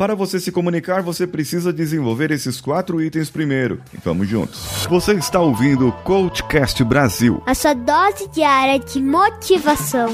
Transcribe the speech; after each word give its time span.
Para 0.00 0.14
você 0.14 0.40
se 0.40 0.50
comunicar, 0.50 1.02
você 1.02 1.26
precisa 1.26 1.70
desenvolver 1.70 2.30
esses 2.30 2.58
quatro 2.58 3.02
itens 3.02 3.28
primeiro. 3.28 3.82
E 3.92 3.98
vamos 4.02 4.26
juntos. 4.26 4.86
Você 4.88 5.12
está 5.12 5.38
ouvindo 5.40 5.88
o 5.88 5.92
Coachcast 5.92 6.82
Brasil. 6.82 7.42
A 7.44 7.54
sua 7.54 7.74
dose 7.74 8.26
diária 8.28 8.78
de 8.78 9.02
motivação. 9.02 10.08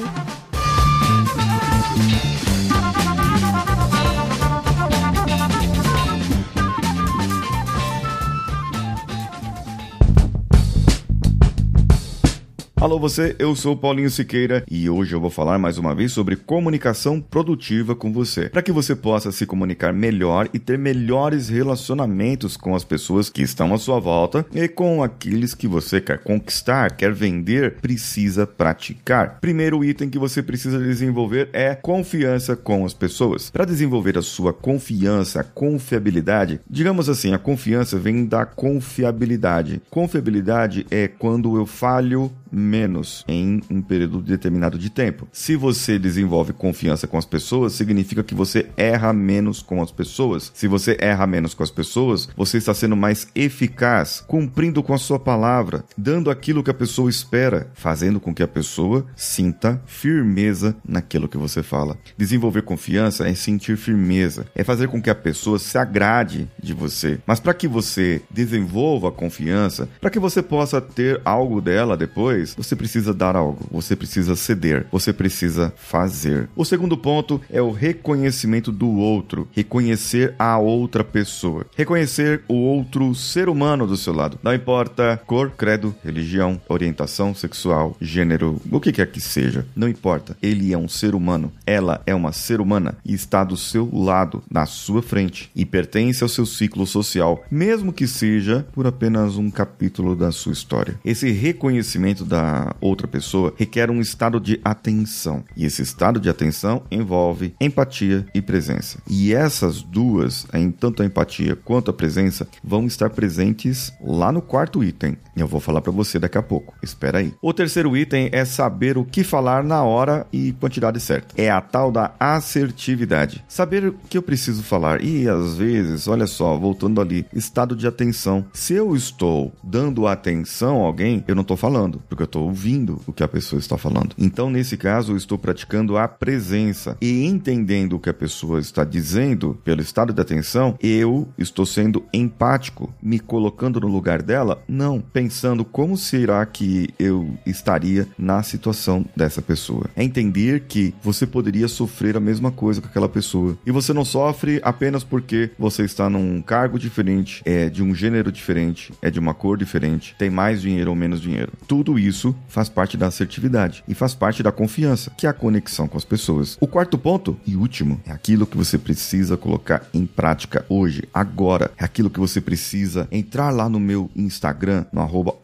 Alô 12.79 12.99
você, 12.99 13.35
eu 13.39 13.57
sou 13.57 13.75
Paulinho 13.75 14.11
Siqueira 14.11 14.63
e 14.71 14.91
hoje 14.91 15.15
eu 15.15 15.21
vou 15.21 15.31
falar 15.31 15.59
mais 15.59 15.79
uma 15.79 15.95
vez 15.95 16.13
sobre 16.13 16.37
comunicação 16.37 17.23
produtiva 17.23 17.97
com 17.97 18.13
você, 18.13 18.51
para 18.51 18.61
que 18.61 18.71
você 18.71 18.95
possa 18.95 19.33
se 19.33 19.47
comunicar 19.47 19.95
melhor 19.95 20.47
e 20.53 20.59
ter 20.59 20.77
melhores 20.77 21.49
relacionamentos 21.49 22.55
com 22.55 22.75
as 22.77 22.85
pessoas 22.85 23.31
que 23.31 23.41
estão 23.41 23.73
à 23.73 23.79
sua 23.79 23.99
volta 23.99 24.45
e 24.55 24.69
com 24.69 25.03
aqueles 25.03 25.55
que 25.55 25.67
você 25.67 26.03
quer 26.03 26.19
conquistar, 26.19 26.95
quer 26.95 27.15
vender, 27.15 27.77
precisa 27.81 28.47
praticar. 28.47 29.39
Primeiro 29.41 29.83
item 29.83 30.11
que 30.11 30.19
você 30.19 30.43
precisa 30.43 30.79
desenvolver 30.79 31.49
é 31.55 31.75
confiança 31.75 32.55
com 32.55 32.85
as 32.85 32.93
pessoas. 32.93 33.49
Para 33.49 33.65
desenvolver 33.65 34.19
a 34.19 34.23
sua 34.23 34.53
confiança, 34.53 35.41
a 35.41 35.45
confiabilidade, 35.45 36.61
digamos 36.69 37.09
assim, 37.09 37.33
a 37.33 37.39
confiança 37.39 37.99
vem 37.99 38.27
da 38.27 38.45
confiabilidade. 38.45 39.81
Confiabilidade 39.89 40.87
é 40.91 41.09
quando 41.09 41.57
eu 41.57 41.65
falho 41.65 42.31
menos 42.67 43.25
em 43.29 43.63
um 43.71 43.81
período 43.81 44.21
determinado 44.21 44.79
de 44.79 44.91
tempo. 44.91 45.29
Se 45.33 45.57
você 45.57 45.99
desenvolve 45.99 46.53
confiança 46.53 47.07
com 47.07 47.17
as 47.17 47.25
pessoas, 47.25 47.73
significa 47.73 48.23
que 48.23 48.35
você 48.35 48.69
erra 48.77 49.13
menos 49.13 49.63
com 49.63 49.83
as 49.83 49.91
pessoas. 49.91 50.51
Se 50.55 50.67
você 50.67 50.97
erra 51.01 51.27
menos 51.27 51.55
com 51.55 51.63
as 51.63 51.71
pessoas, 51.71 52.29
você 52.37 52.59
está 52.59 52.75
sendo 52.75 52.97
mais 52.97 53.29
eficaz, 53.35 54.25
cumprindo 54.27 54.83
com 54.83 54.93
a 54.93 54.99
sua 54.99 55.19
palavra, 55.19 55.85
dando 55.97 56.31
aquilo 56.31 56.63
que 56.63 56.71
a 56.71 56.75
pessoa 56.75 57.09
espera, 57.09 57.71
fazendo 57.75 58.19
com 58.19 58.35
que 58.35 58.43
a 58.43 58.49
pessoa 58.49 59.07
sinta 59.15 59.81
firmeza 59.87 60.77
naquilo 60.87 61.29
que 61.29 61.39
você 61.39 61.63
fala. 61.63 61.97
Desenvolver 62.17 62.63
confiança 62.63 63.29
é 63.29 63.35
sentir 63.35 63.77
firmeza, 63.77 64.47
é 64.55 64.65
fazer 64.65 64.89
com 64.89 65.01
que 65.01 65.11
a 65.11 65.15
pessoa 65.15 65.59
se 65.59 65.79
agrade 65.79 66.49
de 66.63 66.73
você. 66.73 67.19
Mas 67.27 67.39
para 67.39 67.55
que 67.55 67.69
você 67.69 68.23
desenvolva 68.31 69.09
a 69.09 69.13
confiança, 69.13 69.89
para 70.01 70.11
que 70.11 70.19
você 70.19 70.43
possa 70.43 70.81
ter 70.81 71.21
algo 71.25 71.61
dela 71.61 71.97
depois, 71.97 72.56
você 72.57 72.75
precisa 72.75 73.13
dar 73.13 73.37
algo, 73.37 73.67
você 73.71 73.95
precisa 73.95 74.35
ceder, 74.35 74.87
você 74.91 75.13
precisa 75.13 75.73
fazer. 75.77 76.49
O 76.57 76.65
segundo 76.65 76.97
ponto 76.97 77.41
é 77.51 77.61
o 77.61 77.71
reconhecimento 77.71 78.73
do 78.73 78.89
outro, 78.91 79.49
reconhecer 79.53 80.35
a 80.39 80.59
outra 80.59 81.05
pessoa, 81.05 81.67
reconhecer 81.77 82.43
o 82.49 82.55
outro 82.55 83.15
ser 83.15 83.49
humano 83.49 83.87
do 83.87 83.97
seu 83.97 84.13
lado. 84.13 84.39
Não 84.43 84.55
importa 84.55 85.21
cor, 85.27 85.51
credo, 85.51 85.95
religião, 86.03 86.61
orientação 86.69 87.35
sexual, 87.35 87.97
gênero, 88.01 88.61
o 88.71 88.81
que 88.81 88.93
quer 88.93 89.11
que 89.11 89.21
seja, 89.21 89.67
não 89.75 89.89
importa. 89.89 90.37
Ele 90.43 90.73
é 90.73 90.79
um 90.79 90.89
ser 90.89 91.15
humano, 91.15 91.53
ela 91.67 92.03
é 92.07 92.15
uma 92.15 92.33
ser 92.33 92.61
humana 92.61 92.97
e 93.05 93.15
está 93.15 93.45
do 93.45 93.57
seu 93.57 93.89
lado, 93.93 94.43
na 94.51 94.67
sua 94.67 95.03
frente 95.03 95.51
e 95.55 95.65
pertence 95.65 96.23
ao 96.23 96.29
seu 96.29 96.47
ciclo 96.47 96.87
social, 96.87 97.45
mesmo 97.51 97.93
que 97.93 98.07
seja 98.07 98.67
por 98.73 98.87
apenas 98.87 99.37
um 99.37 99.51
capítulo 99.51 100.15
da 100.15 100.33
sua 100.33 100.53
história. 100.53 100.99
Esse 101.05 101.31
reconhecimento 101.31 102.25
da 102.25 102.46
outra 102.81 103.07
pessoa 103.07 103.55
requer 103.57 103.91
um 103.91 104.01
estado 104.01 104.41
de 104.41 104.61
atenção. 104.65 105.45
E 105.57 105.65
esse 105.65 105.83
estado 105.83 106.21
de 106.21 106.29
atenção 106.29 106.83
envolve 106.91 107.55
empatia 107.61 108.27
e 108.35 108.41
presença. 108.41 108.99
E 109.09 109.35
essas 109.35 109.83
duas, 109.83 110.47
tanto 110.79 111.03
a 111.03 111.07
empatia 111.07 111.57
quanto 111.57 111.91
a 111.91 111.95
presença, 111.95 112.47
vão 112.63 112.87
estar 112.87 113.11
presentes 113.11 113.93
lá 114.01 114.31
no 114.31 114.43
quarto 114.43 114.83
item. 114.83 115.17
Eu 115.37 115.47
vou 115.47 115.61
falar 115.61 115.81
para 115.81 115.93
você 115.93 116.19
daqui 116.19 116.39
a 116.39 116.43
pouco. 116.43 116.75
Espera 116.83 117.19
aí. 117.19 117.35
O 117.43 117.53
terceiro 117.53 117.97
item 117.97 118.29
é 118.33 118.45
saber 118.45 118.97
o 118.99 119.05
que 119.05 119.23
falar 119.23 119.63
na 119.63 119.83
hora 119.83 120.27
e 120.33 120.53
quantidade 120.53 121.01
certa. 121.01 121.35
É 121.41 121.51
a 121.51 121.61
tal 121.61 121.93
da 121.93 122.15
assertividade. 122.19 123.45
Saber 123.49 123.87
o 123.87 123.93
que 124.09 124.19
eu 124.19 124.23
preciso 124.23 124.63
falar. 124.63 125.03
E 125.03 125.29
às 125.29 125.57
vezes, 125.57 126.09
olha 126.09 126.27
só, 126.27 126.57
voltando 126.57 127.01
ali, 127.01 127.27
estado 127.33 127.77
de 127.77 127.87
atenção. 127.87 128.45
Se 128.53 128.75
eu 128.75 128.95
estou 128.95 129.53
dando 129.63 130.07
atenção 130.07 130.83
a 130.83 130.87
alguém, 130.87 131.25
eu 131.27 131.35
não 131.35 131.43
estou 131.43 131.57
falando, 131.57 132.03
porque 132.09 132.23
eu 132.23 132.27
estou 132.27 132.36
ouvindo 132.41 133.01
o 133.07 133.13
que 133.13 133.23
a 133.23 133.29
pessoa 133.29 133.59
está 133.59 133.77
falando. 133.77 134.15
Então, 134.19 134.51
nesse 134.51 134.77
caso, 134.77 135.13
eu 135.13 135.17
estou 135.17 135.39
praticando 135.39 135.97
a 135.97 136.09
presença 136.09 136.97
e 137.01 137.25
entendendo 137.25 137.95
o 137.95 138.01
que 138.01 138.11
a 138.11 138.15
pessoa 138.15 138.61
está 138.61 138.85
dizendo 138.85 139.59
pelo 139.65 139.81
estado 139.81 140.13
de 140.13 140.21
atenção, 140.21 140.77
eu 140.81 141.29
estou 141.39 141.67
sendo 141.67 142.05
empático, 142.13 142.93
me 143.03 143.19
colocando 143.19 143.81
no 143.81 143.89
lugar 143.89 144.23
dela, 144.23 144.63
não, 144.69 145.01
pensando 145.01 145.65
como 145.65 145.97
será 145.97 146.45
que 146.47 146.89
eu 146.99 147.37
estaria 147.45 148.07
na 148.19 148.43
situação 148.43 149.05
dessa 149.15 149.43
pessoa. 149.43 149.87
É 149.95 150.03
entender 150.03 150.65
que 150.69 150.95
você 151.03 151.27
poderia 151.27 151.69
sofrer 151.69 152.17
a 152.17 152.21
mesma 152.21 152.51
coisa 152.51 152.81
com 152.81 152.89
aquela 152.89 153.09
pessoa 153.09 153.57
e 153.67 153.71
você 153.71 153.93
não 153.93 154.05
sofre 154.05 154.61
apenas 154.63 155.05
porque 155.05 155.51
você 155.59 155.85
está 155.85 156.09
num 156.09 156.41
cargo 156.43 156.79
diferente, 156.79 157.43
é 157.45 157.69
de 157.69 157.83
um 157.83 157.95
gênero 157.95 158.31
diferente, 158.33 158.93
é 159.03 159.11
de 159.11 159.19
uma 159.19 159.35
cor 159.35 159.57
diferente, 159.57 160.15
tem 160.19 160.31
mais 160.31 160.61
dinheiro 160.61 160.91
ou 160.91 160.97
menos 160.97 161.21
dinheiro. 161.21 161.53
Tudo 161.67 161.99
isso 161.99 162.26
faz 162.49 162.69
parte 162.69 162.97
da 162.97 163.07
assertividade 163.07 163.85
e 163.87 163.95
faz 163.95 164.15
parte 164.15 164.43
da 164.43 164.51
confiança, 164.51 165.13
que 165.17 165.27
é 165.27 165.31
a 165.31 165.35
conexão 165.35 165.87
com 165.87 165.99
as 165.99 166.05
pessoas. 166.05 166.57
O 166.61 166.67
quarto 166.67 166.97
ponto 166.97 167.39
e 167.47 167.57
último 167.57 168.01
é 168.07 168.13
aquilo 168.13 168.47
que 168.47 168.57
você 168.57 168.79
precisa 168.79 169.37
colocar 169.37 169.87
em 169.93 170.07
prática 170.07 170.65
hoje, 170.69 171.05
agora. 171.13 171.71
É 171.79 171.85
aquilo 171.85 172.11
que 172.11 172.21
você 172.21 172.41
precisa 172.41 173.07
entrar 173.11 173.51
lá 173.51 173.69
no 173.69 173.79
meu 173.79 174.11
Instagram, 174.17 174.85
no 174.93 175.01
arroba 175.01 175.35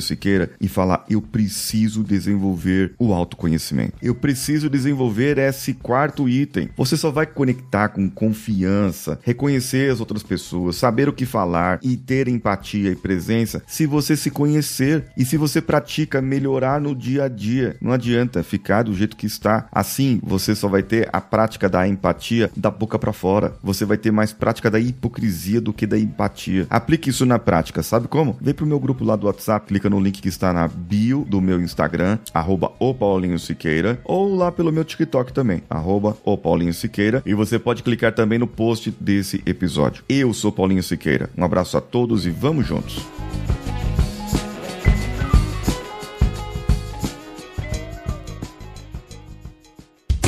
Siqueira, 0.00 0.50
e 0.60 0.68
falar: 0.68 1.04
eu 1.08 1.20
preciso 1.20 2.02
desenvolver 2.02 2.94
o 2.98 3.12
autoconhecimento. 3.12 3.94
Eu 4.00 4.14
preciso 4.14 4.70
desenvolver 4.70 5.38
esse 5.38 5.74
quarto 5.74 6.28
item. 6.28 6.70
Você 6.76 6.96
só 6.96 7.10
vai 7.10 7.26
conectar 7.26 7.88
com 7.88 8.08
confiança, 8.08 9.18
reconhecer 9.22 9.90
as 9.90 10.00
outras 10.00 10.22
pessoas, 10.22 10.76
saber 10.76 11.08
o 11.08 11.12
que 11.12 11.26
falar 11.26 11.78
e 11.82 11.96
ter 11.96 12.28
empatia 12.28 12.90
e 12.90 12.96
presença 12.96 13.62
se 13.66 13.86
você 13.86 14.16
se 14.16 14.30
conhecer 14.30 15.06
e 15.16 15.24
se 15.24 15.36
você 15.36 15.60
pratica 15.60 16.21
melhorar 16.22 16.80
no 16.80 16.94
dia 16.94 17.24
a 17.24 17.28
dia. 17.28 17.76
Não 17.80 17.92
adianta 17.92 18.42
ficar 18.42 18.84
do 18.84 18.94
jeito 18.94 19.16
que 19.16 19.26
está. 19.26 19.66
Assim, 19.72 20.20
você 20.22 20.54
só 20.54 20.68
vai 20.68 20.82
ter 20.82 21.08
a 21.12 21.20
prática 21.20 21.68
da 21.68 21.86
empatia 21.86 22.50
da 22.56 22.70
boca 22.70 22.98
para 22.98 23.12
fora. 23.12 23.54
Você 23.62 23.84
vai 23.84 23.96
ter 23.96 24.10
mais 24.10 24.32
prática 24.32 24.70
da 24.70 24.80
hipocrisia 24.80 25.60
do 25.60 25.72
que 25.72 25.86
da 25.86 25.98
empatia. 25.98 26.66
Aplique 26.70 27.10
isso 27.10 27.26
na 27.26 27.38
prática, 27.38 27.82
sabe 27.82 28.08
como? 28.08 28.36
Vem 28.40 28.54
pro 28.54 28.66
meu 28.66 28.78
grupo 28.78 29.04
lá 29.04 29.16
do 29.16 29.26
WhatsApp, 29.26 29.66
clica 29.66 29.90
no 29.90 30.00
link 30.00 30.20
que 30.20 30.28
está 30.28 30.52
na 30.52 30.68
bio 30.68 31.26
do 31.28 31.40
meu 31.40 31.60
Instagram, 31.60 32.18
arroba 32.32 32.72
o 32.78 32.94
Paulinho 32.94 33.38
Siqueira, 33.38 34.00
ou 34.04 34.34
lá 34.34 34.52
pelo 34.52 34.72
meu 34.72 34.84
TikTok 34.84 35.32
também, 35.32 35.62
arroba 35.68 36.16
o 36.24 36.36
Paulinho 36.36 36.74
Siqueira, 36.74 37.22
e 37.26 37.34
você 37.34 37.58
pode 37.58 37.82
clicar 37.82 38.12
também 38.12 38.38
no 38.38 38.46
post 38.46 38.94
desse 39.00 39.42
episódio. 39.46 40.04
Eu 40.08 40.32
sou 40.32 40.52
Paulinho 40.52 40.82
Siqueira. 40.82 41.30
Um 41.36 41.44
abraço 41.44 41.76
a 41.76 41.80
todos 41.80 42.26
e 42.26 42.30
vamos 42.30 42.66
juntos. 42.66 43.02